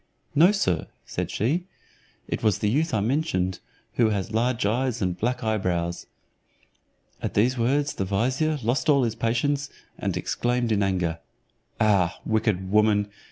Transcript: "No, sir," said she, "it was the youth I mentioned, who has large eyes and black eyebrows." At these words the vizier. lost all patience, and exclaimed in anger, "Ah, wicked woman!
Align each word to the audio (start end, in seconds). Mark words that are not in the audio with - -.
"No, 0.33 0.51
sir," 0.51 0.87
said 1.05 1.29
she, 1.29 1.67
"it 2.27 2.41
was 2.41 2.57
the 2.57 2.71
youth 2.71 2.91
I 2.91 3.01
mentioned, 3.01 3.59
who 3.97 4.09
has 4.09 4.33
large 4.33 4.65
eyes 4.65 4.99
and 4.99 5.15
black 5.15 5.43
eyebrows." 5.43 6.07
At 7.21 7.35
these 7.35 7.55
words 7.55 7.93
the 7.93 8.03
vizier. 8.05 8.57
lost 8.63 8.89
all 8.89 9.07
patience, 9.11 9.69
and 9.99 10.17
exclaimed 10.17 10.71
in 10.71 10.81
anger, 10.81 11.19
"Ah, 11.79 12.19
wicked 12.25 12.71
woman! 12.71 13.11